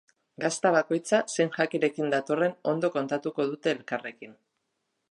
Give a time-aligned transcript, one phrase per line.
[0.43, 4.37] Gazta bakoitza zein jakirekin datorren ondo kontatuko dute elkarrekin.